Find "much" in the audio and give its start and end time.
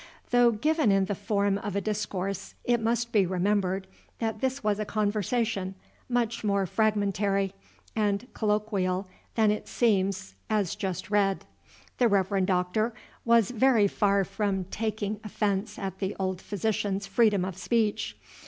6.09-6.43